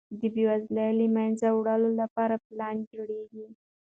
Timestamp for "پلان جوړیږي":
2.45-3.45